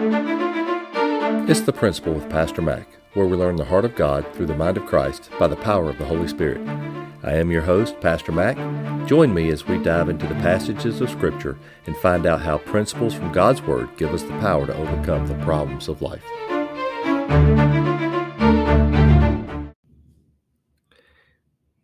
[0.00, 4.54] It's The Principle with Pastor Mack, where we learn the heart of God through the
[4.54, 6.64] mind of Christ by the power of the Holy Spirit.
[7.24, 8.56] I am your host, Pastor Mack.
[9.08, 13.12] Join me as we dive into the passages of Scripture and find out how principles
[13.12, 16.22] from God's Word give us the power to overcome the problems of life.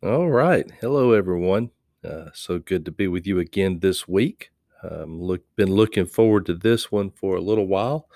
[0.05, 0.71] All right.
[0.81, 1.71] Hello, everyone.
[2.09, 4.53] Uh, so good to be with you again this week.
[4.91, 8.09] Um, look, been looking forward to this one for a little while,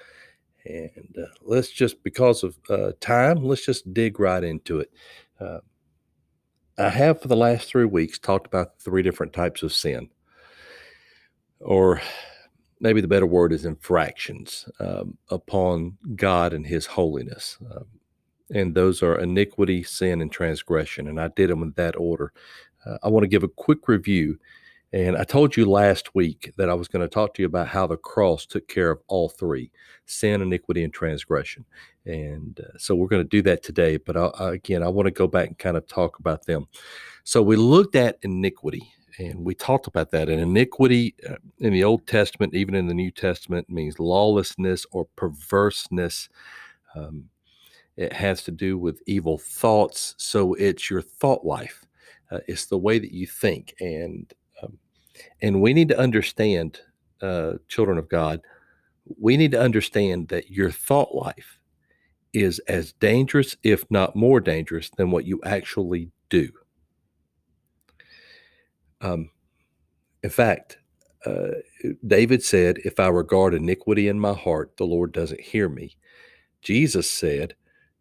[0.64, 4.92] and uh, let's just because of uh, time, let's just dig right into it.
[5.41, 5.58] Uh,
[6.77, 10.08] I have for the last three weeks talked about three different types of sin,
[11.60, 12.00] or
[12.80, 17.58] maybe the better word is infractions um, upon God and His holiness.
[17.70, 17.86] Um,
[18.50, 21.08] and those are iniquity, sin, and transgression.
[21.08, 22.32] And I did them in that order.
[22.86, 24.38] Uh, I want to give a quick review
[24.92, 27.69] and I told you last week that I was going to talk to you about
[27.69, 29.70] how the cross took care of all three
[30.06, 31.64] sin, iniquity, and transgression.
[32.06, 33.98] And uh, so we're going to do that today.
[33.98, 36.67] But I, again, I want to go back and kind of talk about them.
[37.25, 40.30] So we looked at iniquity and we talked about that.
[40.30, 45.06] And iniquity uh, in the Old Testament, even in the New Testament, means lawlessness or
[45.17, 46.30] perverseness.
[46.95, 47.28] Um,
[47.98, 50.14] it has to do with evil thoughts.
[50.17, 51.84] So it's your thought life.
[52.30, 53.75] Uh, it's the way that you think.
[53.80, 54.33] And
[55.42, 56.80] and we need to understand,
[57.22, 58.41] uh, children of God,
[59.20, 61.58] we need to understand that your thought life
[62.33, 66.50] is as dangerous, if not more dangerous, than what you actually do.
[69.00, 69.30] Um,
[70.22, 70.78] in fact,
[71.24, 71.48] uh,
[72.06, 75.96] David said, If I regard iniquity in my heart, the Lord doesn't hear me.
[76.62, 77.55] Jesus said,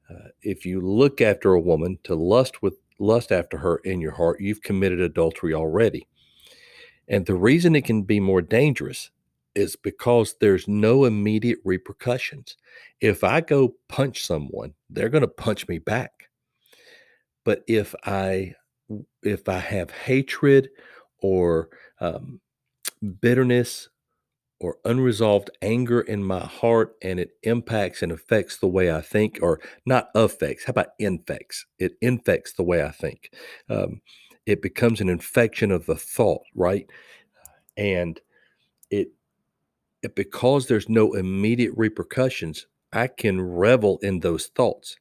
[0.10, 4.12] uh, If you look after a woman to lust with lust after her in your
[4.12, 6.08] heart, you've committed adultery already.
[7.08, 9.12] And the reason it can be more dangerous
[9.56, 12.58] is because there's no immediate repercussions.
[13.02, 16.30] If I go punch someone, they're going to punch me back.
[17.44, 18.54] But if I
[19.24, 20.70] if I have hatred
[21.20, 21.70] or
[22.00, 22.40] um,
[23.22, 23.90] bitterness
[24.60, 29.40] or unresolved anger in my heart and it impacts and affects the way I think,
[29.42, 31.66] or not affects, how about infects?
[31.80, 33.32] It infects the way I think.
[33.70, 34.02] Um,
[34.48, 36.90] it becomes an infection of the thought, right?
[37.76, 38.20] And
[38.90, 39.10] it,
[40.02, 44.96] it because there's no immediate repercussions, I can revel in those thoughts.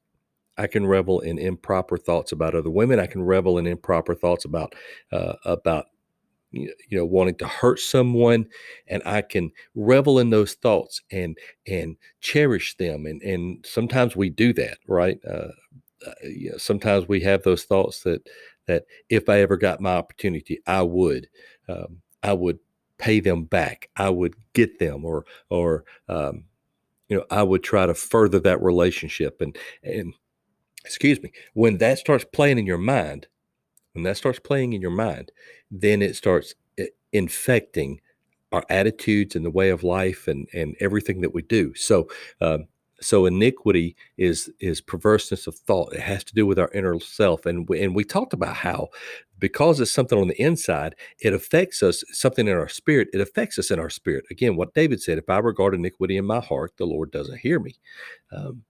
[0.59, 2.99] I can revel in improper thoughts about other women.
[2.99, 4.75] I can revel in improper thoughts about
[5.12, 5.87] uh, about
[6.51, 8.47] you know wanting to hurt someone,
[8.89, 13.07] and I can revel in those thoughts and and cherish them.
[13.07, 15.21] And and sometimes we do that, right?
[15.25, 15.49] Uh,
[16.07, 18.27] uh, you know, sometimes we have those thoughts that
[18.66, 21.28] that if I ever got my opportunity, I would,
[21.69, 22.59] um, I would
[22.99, 23.91] pay them back.
[23.97, 26.44] I would get them, or or um,
[27.09, 29.41] you know, I would try to further that relationship.
[29.41, 30.15] And and
[30.84, 33.28] excuse me, when that starts playing in your mind,
[33.93, 35.33] when that starts playing in your mind,
[35.71, 38.00] then it starts eh, infecting
[38.53, 41.75] our attitudes and the way of life and and everything that we do.
[41.75, 42.09] So
[42.41, 42.66] um,
[43.01, 45.93] so iniquity is is perverseness of thought.
[45.95, 48.89] It has to do with our inner self and we, and we talked about how
[49.39, 53.59] because it's something on the inside it affects us something in our spirit it affects
[53.59, 54.25] us in our spirit.
[54.31, 57.61] Again what david said if i regard iniquity in my heart the lord doesn't hear
[57.61, 57.77] me.
[58.33, 58.65] Um,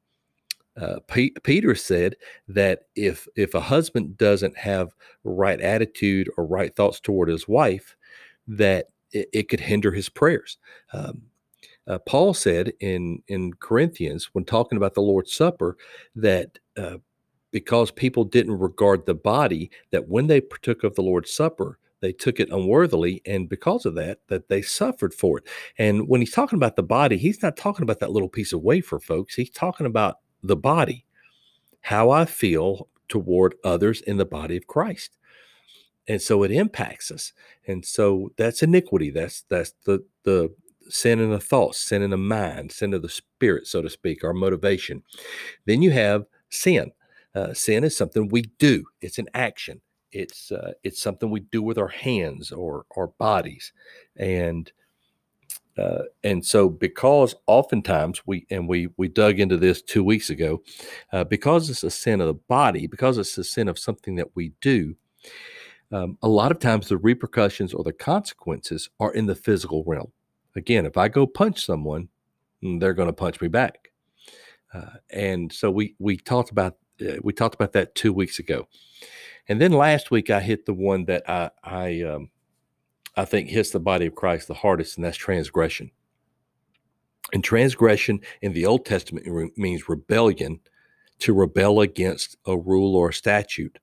[0.81, 2.17] uh, P- Peter said
[2.49, 4.95] that if if a husband doesn't have
[5.25, 7.97] right attitude or right thoughts toward his wife,
[8.49, 10.59] that it, it could hinder his prayers.
[10.93, 11.23] Um,
[11.87, 15.77] uh, Paul said in in Corinthians when talking about the Lord's Supper
[16.15, 16.99] that uh,
[17.53, 22.13] because people didn't regard the body, that when they partook of the Lord's Supper, they
[22.13, 25.45] took it unworthily, and because of that, that they suffered for it.
[25.79, 28.61] And when he's talking about the body, he's not talking about that little piece of
[28.61, 29.35] wafer, folks.
[29.35, 31.07] He's talking about the body,
[31.81, 35.17] how I feel toward others in the body of Christ.
[36.09, 37.33] And so it impacts us.
[37.67, 39.11] And so that's iniquity.
[39.11, 40.55] That's that's the the
[40.89, 44.25] sin in the thoughts, sin in the mind, sin of the spirit, so to speak,
[44.25, 45.03] our motivation.
[45.67, 46.93] Then you have sin.
[47.35, 48.85] Uh, sin is something we do.
[49.01, 49.81] It's an action.
[50.13, 53.73] It's uh, it's something we do with our hands or our bodies,
[54.17, 54.73] and
[55.77, 60.63] uh, and so because oftentimes we and we we dug into this two weeks ago,
[61.13, 64.35] uh, because it's a sin of the body, because it's a sin of something that
[64.35, 64.95] we do.
[65.93, 70.13] Um, a lot of times the repercussions or the consequences are in the physical realm
[70.57, 72.09] again, if I go punch someone,
[72.63, 73.91] mm, they're going to punch me back.
[74.73, 78.67] Uh, and so we we talked about uh, we talked about that two weeks ago,
[79.49, 82.31] and then last week I hit the one that I I um,
[83.17, 85.91] I think hits the body of Christ the hardest, and that's transgression.
[87.33, 90.61] And transgression in the Old Testament re- means rebellion,
[91.21, 93.79] to rebel against a rule or a statute.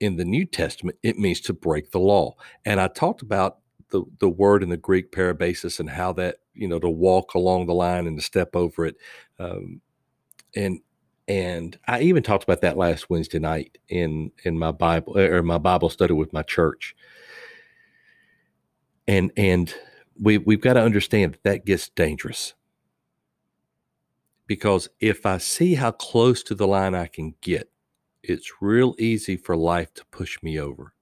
[0.00, 2.34] In the New Testament, it means to break the law.
[2.64, 3.58] And I talked about
[3.90, 7.66] the, the word in the Greek parabasis and how that, you know, to walk along
[7.66, 8.96] the line and to step over it.
[9.38, 9.80] Um,
[10.56, 10.80] and
[11.28, 15.58] and I even talked about that last Wednesday night in in my Bible or my
[15.58, 16.96] Bible study with my church.
[19.08, 19.74] And and
[20.20, 22.54] we we've got to understand that that gets dangerous
[24.48, 27.70] because if I see how close to the line I can get,
[28.22, 30.94] it's real easy for life to push me over.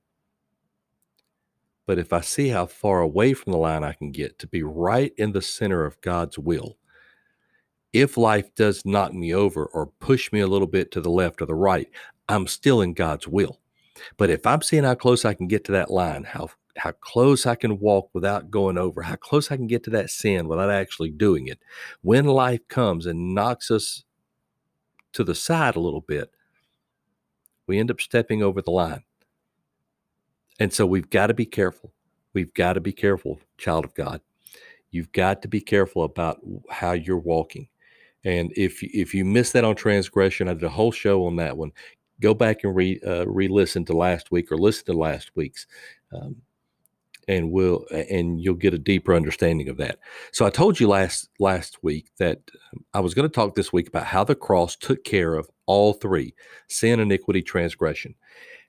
[1.86, 4.62] But if I see how far away from the line I can get to be
[4.62, 6.76] right in the center of God's will,
[7.92, 11.40] if life does knock me over or push me a little bit to the left
[11.40, 11.88] or the right,
[12.28, 13.60] I'm still in God's will.
[14.16, 17.46] But if I'm seeing how close I can get to that line, how how close
[17.46, 20.70] I can walk without going over, how close I can get to that sin without
[20.70, 21.58] actually doing it.
[22.02, 24.04] When life comes and knocks us
[25.14, 26.30] to the side a little bit,
[27.66, 29.04] we end up stepping over the line.
[30.58, 31.92] And so we've got to be careful.
[32.32, 34.20] We've got to be careful, child of God.
[34.90, 37.68] You've got to be careful about how you're walking.
[38.24, 41.56] And if if you miss that on transgression, I did a whole show on that
[41.56, 41.72] one.
[42.20, 45.66] Go back and re uh, re-listen to last week or listen to last week's.
[46.12, 46.36] Um,
[47.28, 49.98] and we'll and you'll get a deeper understanding of that.
[50.32, 52.38] So I told you last last week that
[52.72, 55.50] um, I was going to talk this week about how the cross took care of
[55.66, 56.34] all three:
[56.68, 58.14] sin, iniquity, transgression.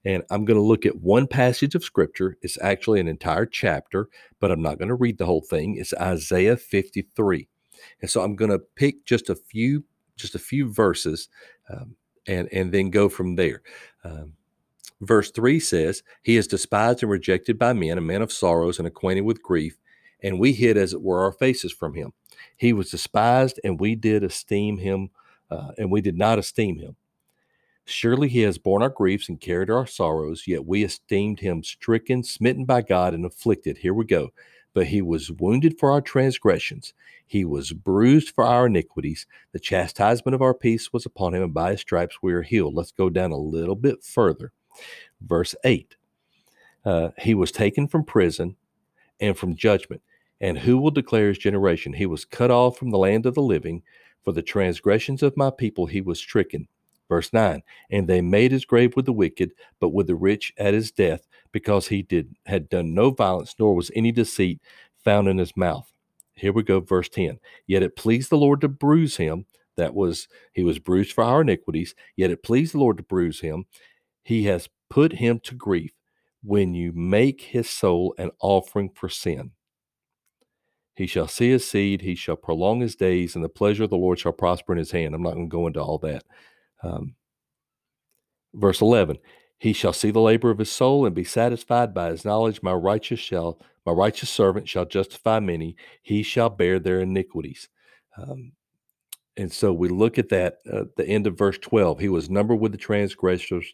[0.05, 2.37] And I'm going to look at one passage of scripture.
[2.41, 4.09] It's actually an entire chapter,
[4.39, 5.75] but I'm not going to read the whole thing.
[5.77, 7.47] It's Isaiah 53.
[8.01, 9.83] And so I'm going to pick just a few
[10.15, 11.29] just a few verses
[11.69, 11.95] um,
[12.27, 13.61] and and then go from there.
[14.03, 14.33] Um,
[15.01, 18.87] Verse 3 says, He is despised and rejected by men, a man of sorrows and
[18.87, 19.77] acquainted with grief,
[20.23, 22.13] and we hid, as it were, our faces from him.
[22.55, 25.11] He was despised, and we did esteem him,
[25.51, 26.95] uh, and we did not esteem him.
[27.89, 32.21] Surely he has borne our griefs and carried our sorrows, yet we esteemed him stricken,
[32.21, 33.77] smitten by God, and afflicted.
[33.77, 34.29] Here we go.
[34.73, 36.93] But he was wounded for our transgressions,
[37.25, 39.25] he was bruised for our iniquities.
[39.51, 42.75] The chastisement of our peace was upon him, and by his stripes we are healed.
[42.75, 44.51] Let's go down a little bit further.
[45.21, 45.95] Verse 8
[46.85, 48.55] uh, He was taken from prison
[49.19, 50.01] and from judgment.
[50.39, 51.93] And who will declare his generation?
[51.93, 53.81] He was cut off from the land of the living.
[54.23, 56.67] For the transgressions of my people he was stricken.
[57.09, 60.73] Verse 9 And they made his grave with the wicked, but with the rich at
[60.73, 64.61] his death, because he did had done no violence, nor was any deceit
[65.03, 65.91] found in his mouth.
[66.35, 67.39] Here we go, verse 10.
[67.65, 69.45] Yet it pleased the Lord to bruise him.
[69.75, 71.95] That was, he was bruised for our iniquities.
[72.15, 73.65] Yet it pleased the Lord to bruise him.
[74.23, 75.91] He has put him to grief
[76.43, 79.51] when you make his soul an offering for sin.
[80.95, 83.97] He shall see his seed, he shall prolong his days, and the pleasure of the
[83.97, 85.13] Lord shall prosper in his hand.
[85.13, 86.23] I'm not going to go into all that.
[86.83, 87.15] Um,
[88.53, 89.17] verse 11
[89.57, 92.61] He shall see the labor of his soul and be satisfied by his knowledge.
[92.61, 97.69] My righteous shall, my righteous servant shall justify many, he shall bear their iniquities.
[98.17, 98.53] Um,
[99.37, 102.59] and so we look at that uh, the end of verse 12 he was numbered
[102.59, 103.73] with the transgressors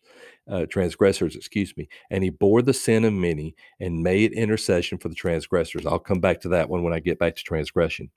[0.50, 5.10] uh, transgressors excuse me and he bore the sin of many and made intercession for
[5.10, 8.10] the transgressors i'll come back to that one when i get back to transgression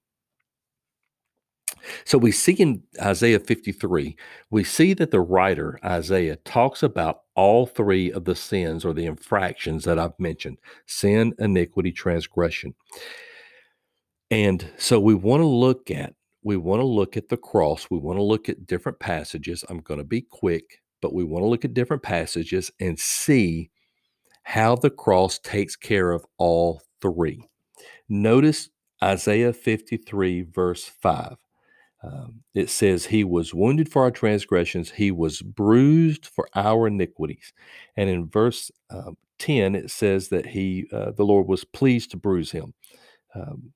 [2.05, 4.17] so we see in Isaiah 53,
[4.51, 9.07] we see that the writer, Isaiah, talks about all three of the sins or the
[9.07, 12.75] infractions that I've mentioned sin, iniquity, transgression.
[14.31, 17.89] And so we want to look at we want to look at the cross.
[17.91, 19.65] We want to look at different passages.
[19.69, 23.71] I'm going to be quick, but we want to look at different passages and see
[24.45, 27.49] how the cross takes care of all three.
[28.09, 28.69] Notice
[29.03, 31.37] Isaiah 53, verse 5.
[32.03, 37.53] Um, it says, He was wounded for our transgressions, He was bruised for our iniquities.
[37.97, 42.17] And in verse uh, 10, it says that He, uh, the Lord, was pleased to
[42.17, 42.75] bruise Him.
[43.35, 43.73] Um,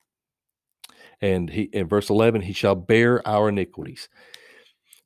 [1.20, 4.08] and he in verse 11 he shall bear our iniquities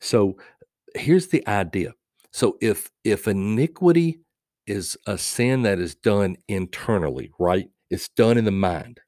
[0.00, 0.36] so
[0.94, 1.92] here's the idea
[2.32, 4.20] so if if iniquity
[4.66, 9.00] is a sin that is done internally right it's done in the mind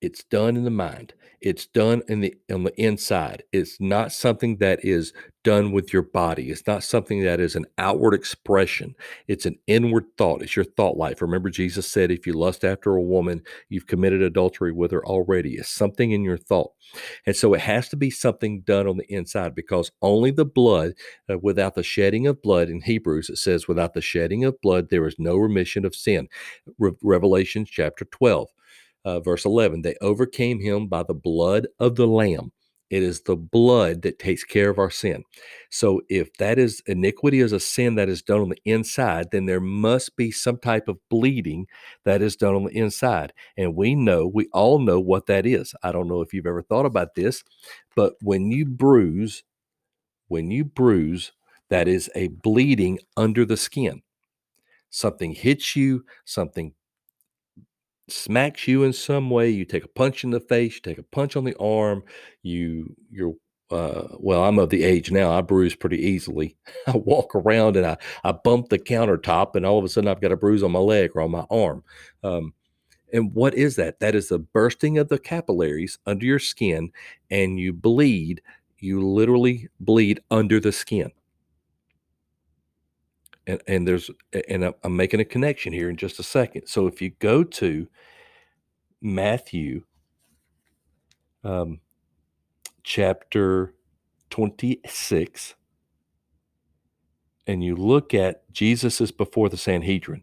[0.00, 3.44] it's done in the mind it's done in the on the inside.
[3.52, 6.50] It's not something that is done with your body.
[6.50, 8.94] It's not something that is an outward expression.
[9.26, 10.42] It's an inward thought.
[10.42, 11.22] It's your thought life.
[11.22, 13.40] Remember, Jesus said, if you lust after a woman,
[13.70, 15.54] you've committed adultery with her already.
[15.54, 16.72] It's something in your thought.
[17.24, 20.92] And so it has to be something done on the inside because only the blood,
[21.30, 24.90] uh, without the shedding of blood, in Hebrews, it says, without the shedding of blood,
[24.90, 26.28] there is no remission of sin.
[26.78, 28.48] Re- Revelation chapter 12.
[29.04, 32.52] Uh, verse 11, they overcame him by the blood of the Lamb.
[32.90, 35.22] It is the blood that takes care of our sin.
[35.70, 39.46] So if that is iniquity is a sin that is done on the inside, then
[39.46, 41.66] there must be some type of bleeding
[42.04, 43.32] that is done on the inside.
[43.56, 45.72] And we know, we all know what that is.
[45.84, 47.44] I don't know if you've ever thought about this,
[47.94, 49.44] but when you bruise,
[50.26, 51.30] when you bruise,
[51.68, 54.02] that is a bleeding under the skin.
[54.90, 56.74] Something hits you, something
[58.12, 61.02] smacks you in some way, you take a punch in the face, you take a
[61.02, 62.02] punch on the arm,
[62.42, 63.34] you you're
[63.70, 65.30] uh, well, I'm of the age now.
[65.30, 66.56] I bruise pretty easily.
[66.86, 70.20] I walk around and I, I bump the countertop, and all of a sudden I've
[70.20, 71.84] got a bruise on my leg or on my arm.
[72.24, 72.52] Um,
[73.12, 74.00] and what is that?
[74.00, 76.90] That is the bursting of the capillaries under your skin,
[77.30, 78.42] and you bleed.
[78.78, 81.12] You literally bleed under the skin.
[83.50, 84.10] And, and there's
[84.48, 86.66] and I'm making a connection here in just a second.
[86.66, 87.88] So if you go to
[89.00, 89.82] Matthew
[91.42, 91.80] um,
[92.82, 93.74] chapter
[94.30, 95.54] 26,
[97.50, 100.22] and you look at Jesus is before the Sanhedrin.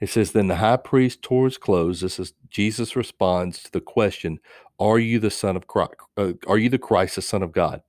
[0.00, 2.00] It says, Then the high priest tore his clothes.
[2.00, 4.38] This is Jesus responds to the question,
[4.78, 5.94] Are you the Son of Christ?
[6.16, 7.82] Uh, are you the Christ, the Son of God?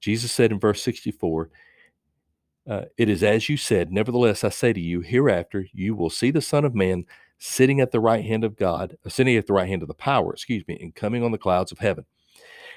[0.00, 1.50] Jesus said in verse 64,
[2.68, 6.30] uh, It is as you said, nevertheless, I say to you, hereafter you will see
[6.30, 7.04] the Son of Man
[7.38, 9.94] sitting at the right hand of God, uh, sitting at the right hand of the
[9.94, 12.04] power, excuse me, and coming on the clouds of heaven.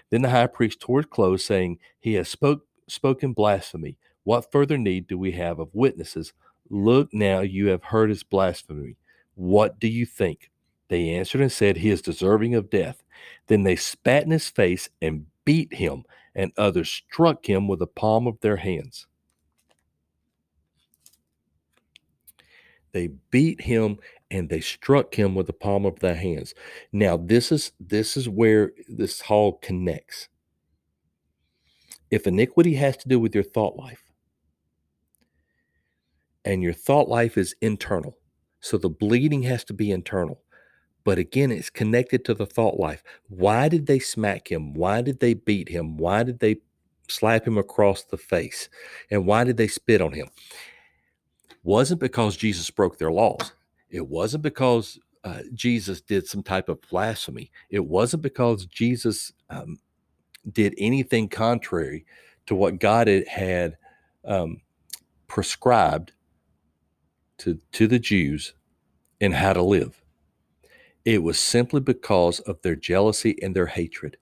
[0.10, 3.98] Then the high priest tore his clothes, saying, He has spoke, spoken blasphemy.
[4.24, 6.34] What further need do we have of witnesses?
[6.70, 8.98] Look now, you have heard his blasphemy.
[9.36, 10.52] What do you think?
[10.90, 13.04] They answered and said, He is deserving of death.
[13.48, 16.04] Then they spat in his face and beat him,
[16.36, 19.08] and others struck him with the palm of their hands.
[22.94, 23.98] They beat him
[24.30, 26.54] and they struck him with the palm of their hands.
[26.92, 30.28] Now this is this is where this all connects.
[32.10, 34.04] If iniquity has to do with your thought life,
[36.44, 38.18] and your thought life is internal,
[38.60, 40.42] so the bleeding has to be internal.
[41.04, 43.04] But again, it's connected to the thought life.
[43.28, 44.74] Why did they smack him?
[44.74, 45.98] Why did they beat him?
[45.98, 46.58] Why did they
[47.08, 48.70] slap him across the face?
[49.10, 50.28] And why did they spit on him?
[51.64, 53.54] Wasn't because Jesus broke their laws
[53.92, 57.52] it wasn't because uh, Jesus did some type of blasphemy.
[57.70, 59.80] It wasn't because Jesus um,
[60.50, 62.06] did anything contrary
[62.48, 63.78] to what God had
[64.26, 64.62] um,
[65.28, 66.14] prescribed
[67.40, 68.54] to, to the Jews
[69.20, 70.02] in how to live.
[71.04, 74.18] It was simply because of their jealousy and their hatred.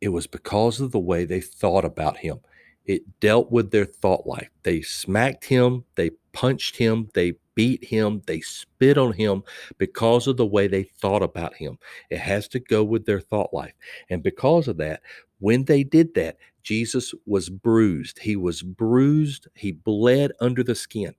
[0.00, 2.40] It was because of the way they thought about him.
[2.84, 4.50] It dealt with their thought life.
[4.62, 9.42] They smacked him, they punched him, they beat him, they spit on him
[9.76, 11.76] because of the way they thought about him.
[12.10, 13.74] It has to go with their thought life.
[14.08, 15.02] And because of that,
[15.40, 18.20] when they did that, Jesus was bruised.
[18.20, 19.48] He was bruised.
[19.56, 21.12] He bled under the skin.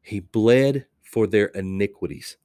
[0.00, 2.38] He bled for their iniquities.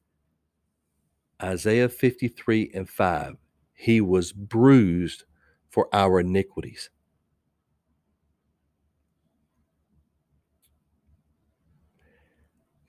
[1.41, 3.37] Isaiah 53 and 5.
[3.73, 5.23] He was bruised
[5.69, 6.89] for our iniquities.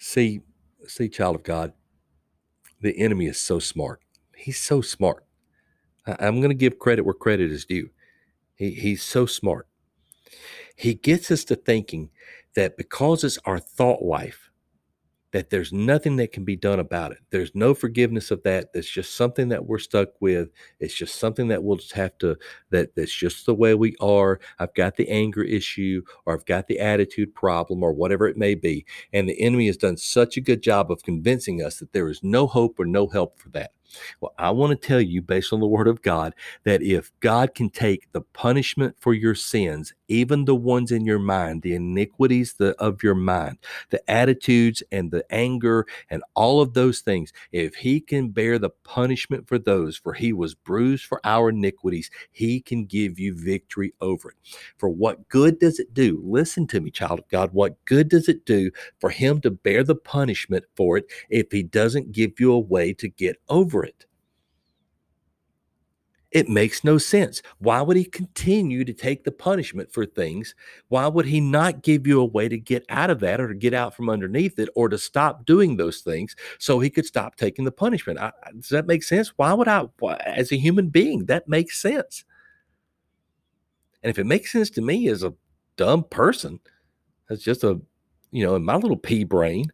[0.08, 0.40] See,
[0.86, 1.74] see, child of God,
[2.80, 4.00] the enemy is so smart.
[4.34, 5.26] He's so smart.
[6.06, 7.90] I, am going to give credit where credit is due.
[8.54, 9.68] He, he's so smart.
[10.76, 12.08] He gets us to thinking
[12.56, 14.47] that because it's our thought life,
[15.32, 17.18] that there's nothing that can be done about it.
[17.30, 18.72] There's no forgiveness of that.
[18.72, 20.50] That's just something that we're stuck with.
[20.80, 22.36] It's just something that we'll just have to
[22.70, 24.40] that that's just the way we are.
[24.58, 28.54] I've got the anger issue or I've got the attitude problem or whatever it may
[28.54, 28.86] be.
[29.12, 32.20] And the enemy has done such a good job of convincing us that there is
[32.22, 33.72] no hope or no help for that.
[34.20, 37.54] Well, I want to tell you, based on the word of God, that if God
[37.54, 42.54] can take the punishment for your sins, even the ones in your mind, the iniquities
[42.60, 43.58] of your mind,
[43.90, 48.70] the attitudes and the anger and all of those things, if He can bear the
[48.84, 53.92] punishment for those, for He was bruised for our iniquities, He can give you victory
[54.00, 54.36] over it.
[54.78, 56.20] For what good does it do?
[56.24, 57.50] Listen to me, child of God.
[57.52, 61.62] What good does it do for Him to bear the punishment for it if He
[61.62, 64.04] doesn't give you a way to get over over it.
[66.30, 67.40] It makes no sense.
[67.58, 70.54] Why would he continue to take the punishment for things?
[70.88, 73.54] Why would he not give you a way to get out of that or to
[73.54, 77.36] get out from underneath it or to stop doing those things so he could stop
[77.36, 78.18] taking the punishment?
[78.18, 79.32] I, does that make sense?
[79.38, 79.86] Why would I,
[80.26, 82.26] as a human being, that makes sense?
[84.02, 85.32] And if it makes sense to me as a
[85.76, 86.60] dumb person,
[87.26, 87.80] that's just a,
[88.32, 89.72] you know, in my little pea brain,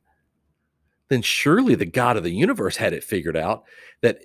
[1.08, 3.64] then surely the God of the universe had it figured out
[4.00, 4.18] that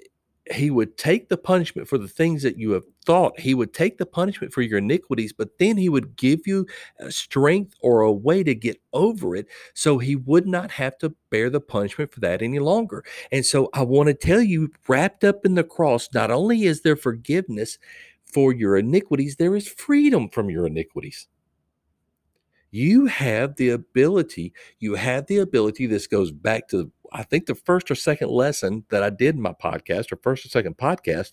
[0.51, 3.39] he would take the punishment for the things that you have thought.
[3.39, 6.65] He would take the punishment for your iniquities, but then he would give you
[6.99, 11.13] a strength or a way to get over it so he would not have to
[11.29, 13.03] bear the punishment for that any longer.
[13.31, 16.81] And so I want to tell you, wrapped up in the cross, not only is
[16.81, 17.77] there forgiveness
[18.25, 21.27] for your iniquities, there is freedom from your iniquities
[22.71, 27.55] you have the ability you have the ability this goes back to i think the
[27.55, 31.31] first or second lesson that i did in my podcast or first or second podcast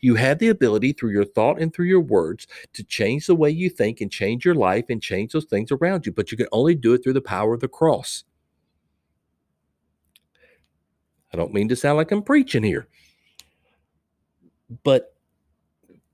[0.00, 3.50] you have the ability through your thought and through your words to change the way
[3.50, 6.48] you think and change your life and change those things around you but you can
[6.52, 8.24] only do it through the power of the cross.
[11.32, 12.88] I don't mean to sound like i'm preaching here
[14.82, 15.14] but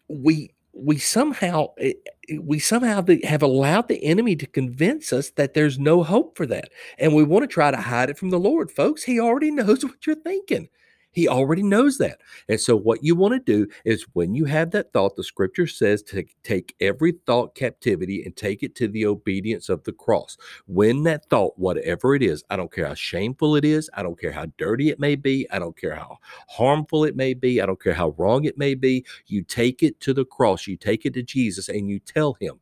[0.08, 5.30] we we somehow eh, eh, Eh, we somehow have allowed the enemy to convince us
[5.30, 8.30] that there's no hope for that and we want to try to hide it from
[8.30, 9.04] the lord folks.
[9.04, 10.68] He already knows what you're thinking
[11.16, 12.20] he already knows that.
[12.46, 15.66] And so, what you want to do is when you have that thought, the scripture
[15.66, 20.36] says to take every thought captivity and take it to the obedience of the cross.
[20.66, 24.20] When that thought, whatever it is, I don't care how shameful it is, I don't
[24.20, 26.18] care how dirty it may be, I don't care how
[26.50, 29.98] harmful it may be, I don't care how wrong it may be, you take it
[30.00, 32.60] to the cross, you take it to Jesus, and you tell him,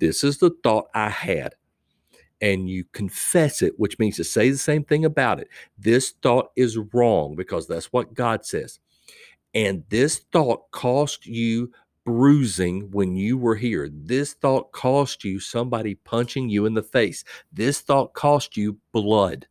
[0.00, 1.54] This is the thought I had
[2.40, 5.48] and you confess it, which means to say the same thing about it.
[5.78, 8.78] This thought is wrong because that's what God says.
[9.54, 11.72] And this thought cost you
[12.04, 13.88] bruising when you were here.
[13.90, 17.24] This thought cost you somebody punching you in the face.
[17.52, 19.46] This thought cost you blood.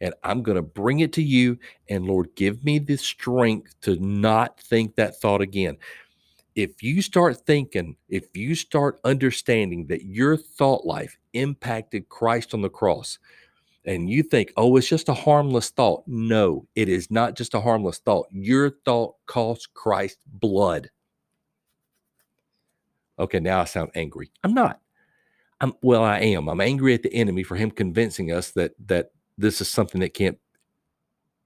[0.00, 1.58] And I'm going to bring it to you.
[1.88, 5.76] And Lord, give me the strength to not think that thought again
[6.58, 12.62] if you start thinking, if you start understanding that your thought life impacted Christ on
[12.62, 13.20] the cross,
[13.84, 16.02] and you think, oh, it's just a harmless thought.
[16.08, 18.26] No, it is not just a harmless thought.
[18.32, 20.90] Your thought cost Christ blood.
[23.20, 24.32] Okay, now I sound angry.
[24.42, 24.80] I'm not.
[25.60, 26.48] I'm well, I am.
[26.48, 30.12] I'm angry at the enemy for him convincing us that that this is something that
[30.12, 30.38] can't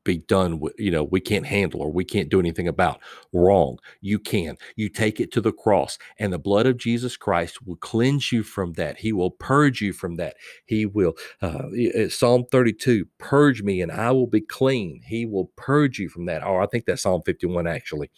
[0.04, 3.00] be done with, you know, we can't handle or we can't do anything about.
[3.32, 3.78] Wrong.
[4.00, 4.56] You can.
[4.76, 8.42] You take it to the cross, and the blood of Jesus Christ will cleanse you
[8.42, 8.98] from that.
[8.98, 10.36] He will purge you from that.
[10.66, 11.68] He will, uh,
[12.08, 15.02] Psalm 32, purge me and I will be clean.
[15.04, 16.42] He will purge you from that.
[16.42, 18.10] Or oh, I think that's Psalm 51, actually.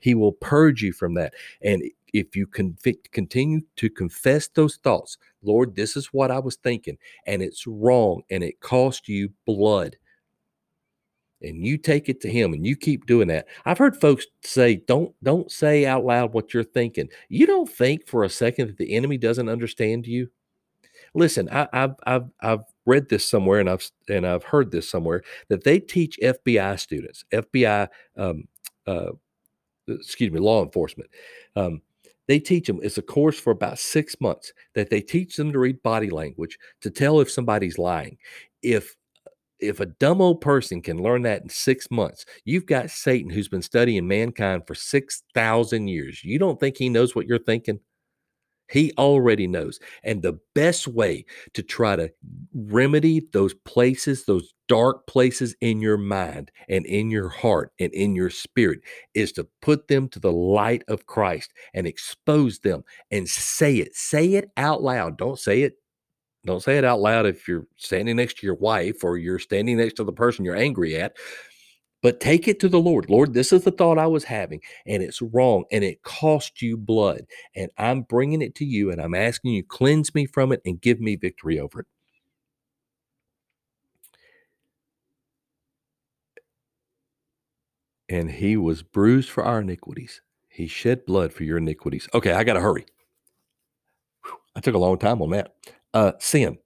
[0.00, 1.34] He will purge you from that.
[1.62, 6.56] And if you convict, continue to confess those thoughts, Lord, this is what I was
[6.56, 9.96] thinking, and it's wrong, and it cost you blood
[11.42, 13.46] and you take it to him and you keep doing that.
[13.64, 17.08] I've heard folks say don't don't say out loud what you're thinking.
[17.28, 20.28] You don't think for a second that the enemy doesn't understand you?
[21.14, 25.22] Listen I, have I've i've read this somewhere and i've and i've heard this somewhere
[25.48, 28.48] that they teach fbi students fbi um,
[28.86, 29.12] uh,
[29.88, 31.10] excuse me law enforcement.
[31.54, 31.82] Um,
[32.28, 35.58] they teach them it's a course for about six months that they teach them to
[35.58, 38.18] read body language to tell if somebody's lying.
[38.62, 38.96] If
[39.60, 43.48] if a dumb old person can learn that in six months, you've got Satan who's
[43.48, 46.22] been studying mankind for 6,000 years.
[46.24, 47.80] You don't think he knows what you're thinking?
[48.68, 49.78] He already knows.
[50.02, 52.12] And the best way to try to
[52.52, 58.16] remedy those places, those dark places in your mind and in your heart and in
[58.16, 58.80] your spirit,
[59.14, 63.94] is to put them to the light of Christ and expose them and say it.
[63.94, 65.16] Say it out loud.
[65.16, 65.74] Don't say it
[66.46, 69.76] don't say it out loud if you're standing next to your wife or you're standing
[69.76, 71.16] next to the person you're angry at.
[72.02, 73.10] But take it to the Lord.
[73.10, 76.76] Lord, this is the thought I was having, and it's wrong, and it cost you
[76.76, 77.22] blood.
[77.56, 80.80] And I'm bringing it to you, and I'm asking you, cleanse me from it and
[80.80, 81.86] give me victory over it.
[88.08, 92.08] And he was bruised for our iniquities, he shed blood for your iniquities.
[92.14, 92.86] Okay, I got to hurry.
[94.54, 95.54] I took a long time on that
[95.96, 96.58] uh, sin.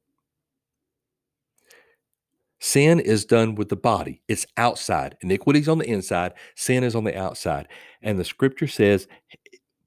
[2.58, 4.22] Sin is done with the body.
[4.26, 5.16] It's outside.
[5.22, 6.32] Iniquity is on the inside.
[6.56, 7.68] Sin is on the outside.
[8.02, 9.06] And the scripture says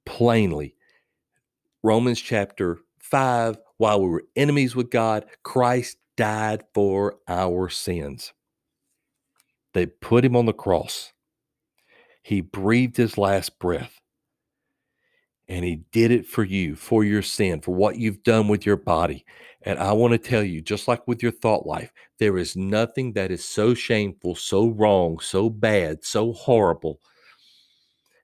[0.06, 0.76] plainly,
[1.84, 8.32] Romans chapter 5, while we were enemies with God, Christ died for our sins.
[9.74, 11.12] They put him on the cross.
[12.24, 14.00] He breathed his last breath.
[15.50, 18.78] And he did it for you, for your sin, for what you've done with your
[18.78, 19.26] body.
[19.64, 23.14] And I want to tell you, just like with your thought life, there is nothing
[23.14, 27.00] that is so shameful, so wrong, so bad, so horrible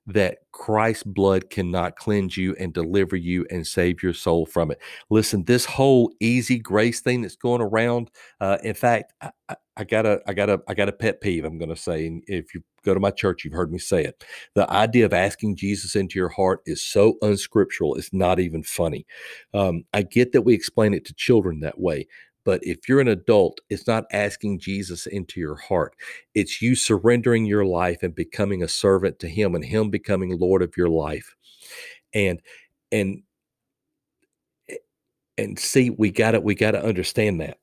[0.08, 4.80] that Christ's blood cannot cleanse you and deliver you and save your soul from it.
[5.10, 8.10] Listen, this whole easy grace thing that's going around.
[8.42, 11.22] Uh, in fact, I, I, I got a, I got a, I got a pet
[11.22, 11.46] peeve.
[11.46, 14.04] I'm going to say, and if you go to my church, you've heard me say
[14.04, 14.24] it.
[14.56, 17.96] The idea of asking Jesus into your heart is so unscriptural.
[17.96, 19.06] It's not even funny.
[19.54, 22.08] Um, I get that we explain it to children that way,
[22.46, 25.96] but if you're an adult, it's not asking Jesus into your heart.
[26.36, 30.64] It's you surrendering your life and becoming a servant to him and him becoming Lord
[30.64, 31.36] of your life.
[32.14, 32.42] And
[32.92, 33.24] and
[35.38, 37.59] and see, we got it, we got to understand that.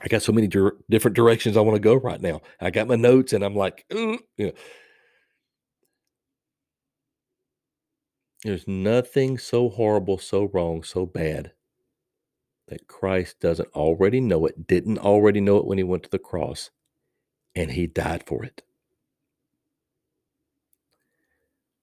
[0.00, 2.40] I got so many dir- different directions I want to go right now.
[2.60, 4.52] I got my notes and I'm like, you know.
[8.44, 11.52] There's nothing so horrible, so wrong, so bad
[12.68, 16.18] that Christ doesn't already know it, didn't already know it when he went to the
[16.18, 16.70] cross,
[17.54, 18.62] and he died for it.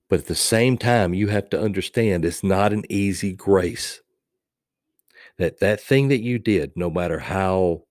[0.07, 4.01] But at the same time, you have to understand it's not an easy grace.
[5.37, 7.84] That that thing that you did, no matter how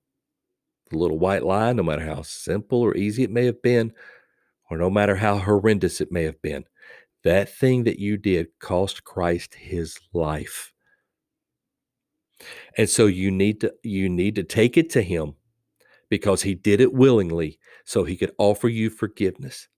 [0.91, 3.93] the little white lie, no matter how simple or easy it may have been,
[4.71, 6.65] or no matter how horrendous it may have been,
[7.23, 10.73] that thing that you did cost Christ his life.
[12.77, 15.35] And so you need to you need to take it to him
[16.11, 19.69] because he did it willingly so he could offer you forgiveness.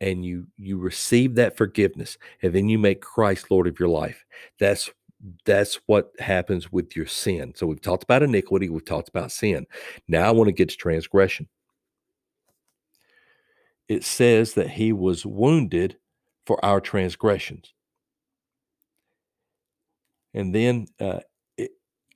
[0.00, 4.24] And you you receive that forgiveness and then you make Christ Lord of your life.
[4.58, 4.90] That's
[5.44, 7.52] that's what happens with your sin.
[7.56, 9.66] So we've talked about iniquity, we've talked about sin.
[10.08, 11.48] Now I want to get to transgression.
[13.88, 15.98] It says that he was wounded
[16.46, 17.72] for our transgressions.
[20.32, 21.20] And then uh,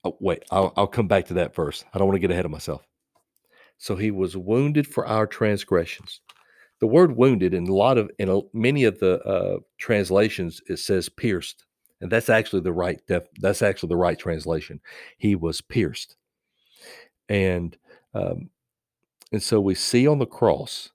[0.05, 1.85] Oh, wait, I'll, I'll come back to that verse.
[1.93, 2.83] I don't want to get ahead of myself.
[3.79, 6.21] So he was wounded for our transgressions.
[6.81, 10.79] The word wounded in a lot of in a, many of the uh, translations it
[10.79, 11.65] says pierced,
[12.01, 14.81] and that's actually the right def, that's actually the right translation.
[15.17, 16.17] He was pierced,
[17.29, 17.77] and
[18.15, 18.51] um,
[19.33, 20.91] and so we see on the cross,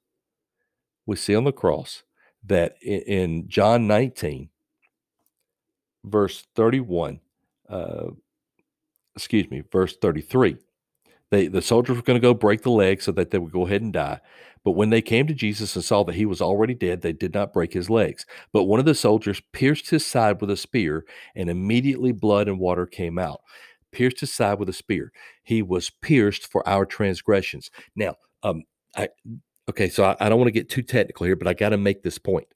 [1.06, 2.04] we see on the cross
[2.46, 4.50] that in, in John 19,
[6.04, 7.20] verse 31,
[7.70, 8.08] uh,
[9.16, 10.58] excuse me, verse 33.
[11.34, 13.66] They, the soldiers were going to go break the leg so that they would go
[13.66, 14.20] ahead and die.
[14.64, 17.34] But when they came to Jesus and saw that he was already dead, they did
[17.34, 18.26] not break his legs.
[18.52, 22.60] But one of the soldiers pierced his side with a spear, and immediately blood and
[22.60, 23.42] water came out.
[23.92, 25.12] Pierced his side with a spear.
[25.42, 27.72] He was pierced for our transgressions.
[27.96, 28.64] Now, um,
[28.96, 29.10] I
[29.70, 31.78] okay, so I, I don't want to get too technical here, but I got to
[31.78, 32.48] make this point.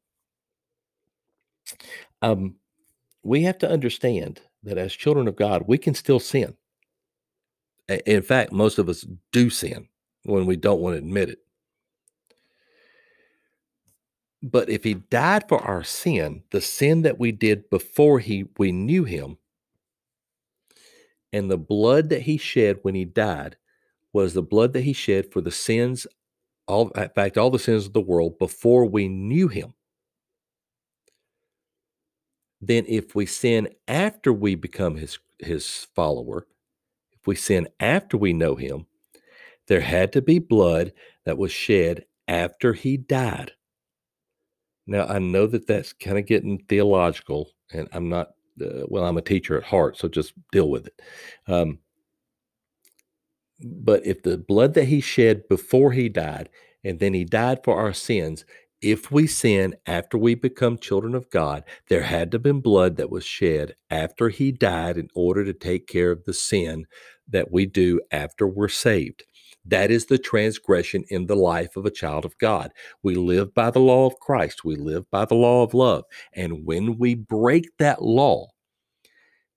[2.22, 2.56] Um,
[3.24, 6.56] we have to understand that as children of God, we can still sin.
[7.90, 9.88] In fact, most of us do sin
[10.24, 11.40] when we don't want to admit it.
[14.44, 18.72] But if he died for our sin, the sin that we did before he we
[18.72, 19.38] knew him,
[21.34, 23.58] and the blood that he shed when he died
[24.14, 26.08] was the blood that he shed for the sins,
[26.68, 29.74] all in fact, all the sins of the world before we knew him
[32.62, 36.48] then if we sin after we become his his follower,
[37.28, 38.88] we sin after we know him,
[39.68, 40.94] there had to be blood
[41.26, 43.52] that was shed after he died.
[44.88, 48.30] Now I know that that's kind of getting theological, and I'm not.
[48.60, 51.02] Uh, well, I'm a teacher at heart, so just deal with it.
[51.48, 51.78] Um,
[53.64, 56.50] but if the blood that he shed before he died,
[56.84, 58.46] and then he died for our sins,
[58.82, 62.96] if we sin after we become children of God, there had to have been blood
[62.98, 66.86] that was shed after he died in order to take care of the sin
[67.30, 69.24] that we do after we're saved.
[69.66, 72.72] That is the transgression in the life of a child of God.
[73.04, 76.06] We live by the law of Christ, we live by the law of love.
[76.34, 78.48] And when we break that law,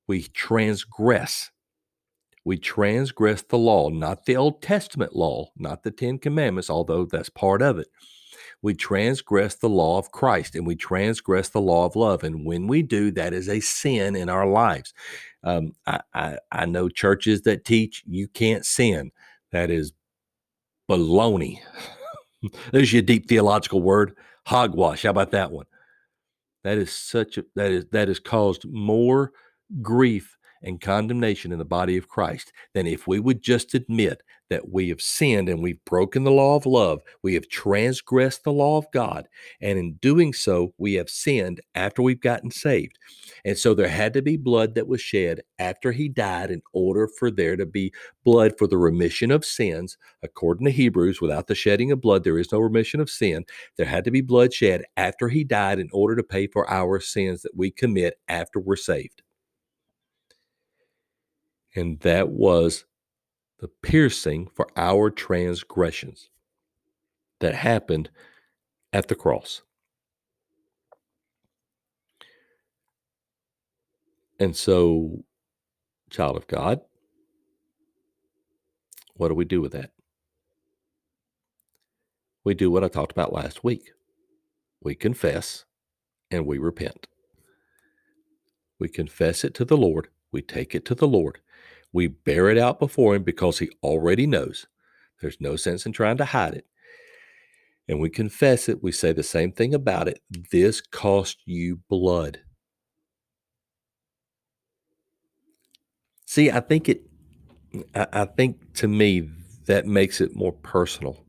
[0.09, 1.51] we transgress.
[2.45, 7.29] We transgress the law, not the Old Testament law, not the Ten Commandments, although that's
[7.29, 7.89] part of it
[8.63, 12.25] we transgress the law of Christ and we transgress the law of love.
[12.25, 14.93] And when we do, that is a sin in our lives.
[15.43, 19.13] Um, I, I, I know churches that teach you can't sin.
[19.53, 19.93] That is
[20.91, 21.59] baloney.
[22.73, 25.05] There's your deep theological word, hogwash.
[25.05, 25.67] How about that one?
[26.63, 29.33] That is such a that is that has caused more
[29.81, 34.69] grief and condemnation in the body of Christ than if we would just admit that
[34.69, 37.01] we have sinned and we've broken the law of love.
[37.23, 39.29] We have transgressed the law of God.
[39.61, 42.99] And in doing so, we have sinned after we've gotten saved.
[43.45, 47.09] And so there had to be blood that was shed after he died in order
[47.09, 47.93] for there to be
[48.25, 49.97] blood for the remission of sins.
[50.23, 53.45] According to Hebrews, without the shedding of blood, there is no remission of sin.
[53.77, 57.01] There had to be blood shed after he died in order to pay for our
[57.01, 59.23] sins that we commit after we're saved.
[61.75, 62.85] And that was
[63.61, 66.31] the piercing for our transgressions
[67.41, 68.11] that happened
[68.93, 69.63] at the cross.
[74.39, 75.25] And so,
[76.09, 76.81] child of God,
[79.15, 79.93] what do we do with that?
[82.43, 83.93] We do what I talked about last week
[84.81, 85.65] we confess
[86.31, 87.07] and we repent.
[88.79, 91.41] We confess it to the Lord, we take it to the Lord,
[91.93, 94.67] we bear it out before Him because He already knows.
[95.21, 96.67] There's no sense in trying to hide it.
[97.89, 98.83] And we confess it.
[98.83, 100.21] We say the same thing about it.
[100.53, 102.41] This cost you blood.
[106.25, 107.03] See, I think it,
[107.95, 109.29] I, think to me,
[109.67, 111.25] that makes it more personal.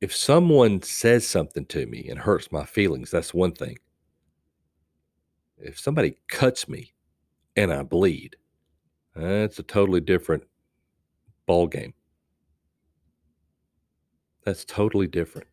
[0.00, 3.78] If someone says something to me and hurts my feelings, that's one thing.
[5.58, 6.91] If somebody cuts me
[7.56, 8.36] and I bleed,
[9.14, 10.44] that's a totally different
[11.46, 11.94] ball game.
[14.44, 15.46] That's totally different.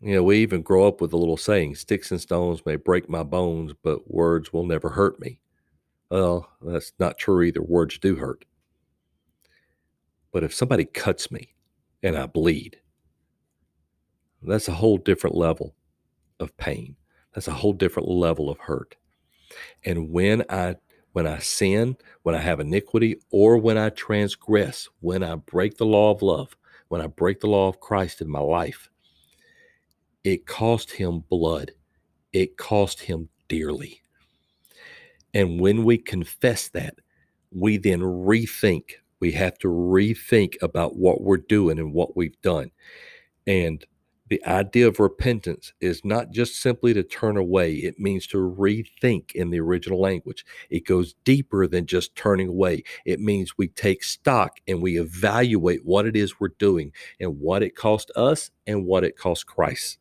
[0.00, 3.08] You know, we even grow up with a little saying sticks and stones may break
[3.08, 5.38] my bones, but words will never hurt me.
[6.10, 7.62] Well, that's not true either.
[7.62, 8.44] Words do hurt.
[10.30, 11.54] But if somebody cuts me
[12.02, 12.78] and I bleed,
[14.42, 15.74] that's a whole different level
[16.38, 16.96] of pain.
[17.32, 18.96] That's a whole different level of hurt.
[19.84, 20.76] And when I
[21.12, 25.86] when I sin, when I have iniquity, or when I transgress, when I break the
[25.86, 26.56] law of love,
[26.88, 28.90] when I break the law of Christ in my life,
[30.24, 31.70] it cost him blood.
[32.32, 34.02] It cost him dearly.
[35.34, 36.96] And when we confess that,
[37.52, 38.92] we then rethink.
[39.20, 42.70] We have to rethink about what we're doing and what we've done.
[43.46, 43.84] And
[44.28, 49.32] the idea of repentance is not just simply to turn away, it means to rethink
[49.34, 50.46] in the original language.
[50.70, 52.84] It goes deeper than just turning away.
[53.04, 57.62] It means we take stock and we evaluate what it is we're doing and what
[57.62, 59.98] it cost us and what it cost Christ.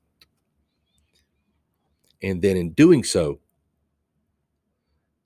[2.22, 3.40] And then in doing so,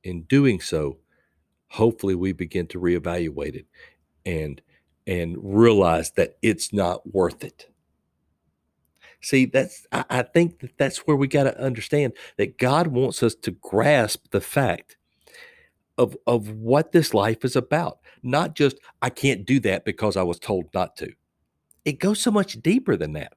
[0.04, 0.98] in doing so,
[1.70, 3.66] hopefully we begin to reevaluate it
[4.26, 4.62] and
[5.06, 7.70] and realize that it's not worth it.
[9.22, 13.24] See, that's I, I think that that's where we got to understand that God wants
[13.24, 14.98] us to grasp the fact
[15.98, 18.00] of of what this life is about.
[18.24, 21.12] Not just I can't do that because I was told not to.
[21.86, 23.34] It goes so much deeper than that.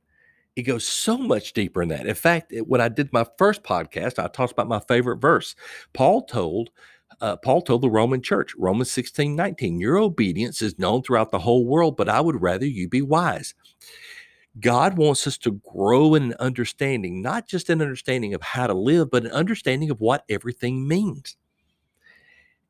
[0.57, 2.07] It goes so much deeper in that.
[2.07, 5.55] In fact, when I did my first podcast, I talked about my favorite verse.
[5.93, 6.71] Paul told
[7.21, 11.39] uh, Paul told the Roman church, Romans 16, 19, your obedience is known throughout the
[11.39, 13.55] whole world, but I would rather you be wise.
[14.61, 18.75] God wants us to grow in an understanding, not just an understanding of how to
[18.75, 21.37] live, but an understanding of what everything means.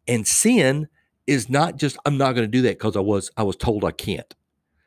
[0.08, 0.88] And sin
[1.26, 3.84] is not just I'm not going to do that because I was I was told
[3.84, 4.34] I can't.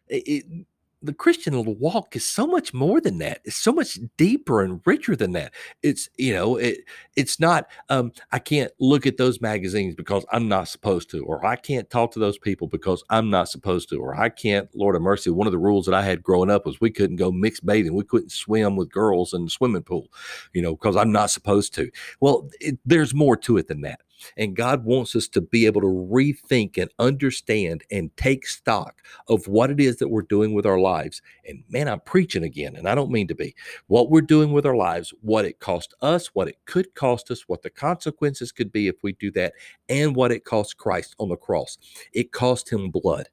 [0.08, 0.66] It,
[1.04, 3.42] the Christian little walk is so much more than that.
[3.44, 5.54] It's so much deeper and richer than that.
[5.84, 6.80] It's you know it
[7.16, 11.46] it's not um, I can't look at those magazines because I'm not supposed to, or
[11.46, 14.70] I can't talk to those people because I'm not supposed to, or I can't.
[14.74, 17.18] Lord of mercy, one of the rules that I had growing up was we couldn't
[17.18, 17.94] go mixed bathing.
[17.94, 20.08] We couldn't swim with girls in the swimming pool,
[20.54, 21.92] you know, because I'm not supposed to.
[22.22, 24.00] Well, it, there's more to it than that.
[24.38, 29.48] And God wants us to be able to rethink and understand and take stock of
[29.48, 31.22] what it is that we're doing with our lives.
[31.48, 33.56] And man, I'm preaching again, and I don't mean to be.
[33.88, 37.48] What we're doing with our lives, what it cost us, what it could cost us,
[37.48, 39.54] what the consequences could be if we do that,
[39.90, 41.78] and what it cost Christ on the cross.
[42.14, 43.30] It cost him blood.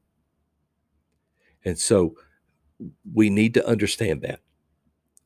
[1.64, 2.14] And so
[3.12, 4.40] we need to understand that.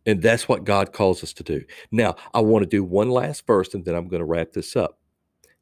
[0.06, 1.64] And that's what God calls us to do.
[1.90, 4.76] Now, I want to do one last verse and then I'm going to wrap this
[4.76, 4.98] up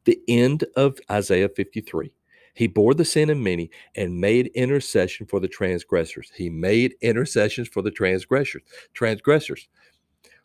[0.05, 2.13] the end of Isaiah 53.
[2.55, 6.33] He bore the sin of many and made intercession for the transgressors.
[6.37, 8.63] He made intercessions for the transgressors.
[8.95, 9.69] Transgressors.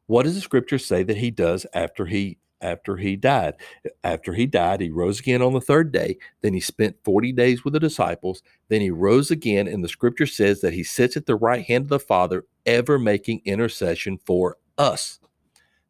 [0.08, 3.56] What does the scripture say that he does after he after he died?
[4.04, 6.18] After he died, he rose again on the third day.
[6.42, 8.44] Then he spent 40 days with the disciples.
[8.70, 11.86] Then he rose again, and the scripture says that he sits at the right hand
[11.86, 15.20] of the Father, ever making intercession for us.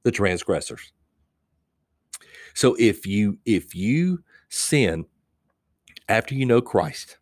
[0.03, 0.93] the transgressors.
[2.57, 5.05] So if you if you sin
[6.09, 7.19] after you know Christ,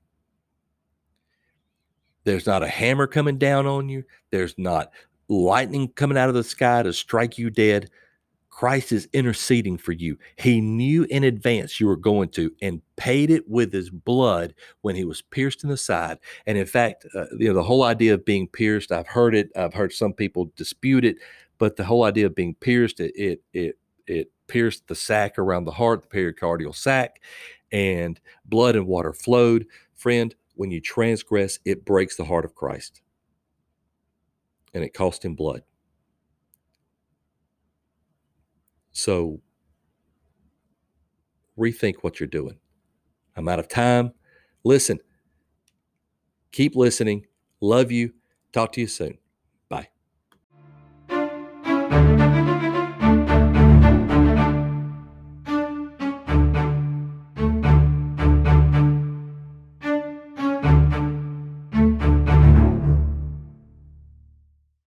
[2.23, 4.05] there's not a hammer coming down on you.
[4.31, 4.91] There's not
[5.27, 7.89] lightning coming out of the sky to strike you dead.
[8.49, 10.17] Christ is interceding for you.
[10.37, 14.95] He knew in advance you were going to and paid it with his blood when
[14.95, 16.17] he was pierced in the side.
[16.45, 19.49] And in fact, uh, you know, the whole idea of being pierced, I've heard it,
[19.57, 21.17] I've heard some people dispute it,
[21.57, 25.65] but the whole idea of being pierced, it it it, it pierced the sac around
[25.65, 27.21] the heart, the pericardial sac,
[27.71, 29.65] and blood and water flowed.
[29.95, 33.01] Friend, when you transgress, it breaks the heart of Christ.
[34.73, 35.62] And it cost him blood.
[38.91, 39.41] So
[41.58, 42.58] rethink what you're doing.
[43.36, 44.13] I'm out of time.
[44.63, 44.99] Listen,
[46.51, 47.25] keep listening.
[47.62, 48.13] Love you.
[48.53, 49.17] Talk to you soon.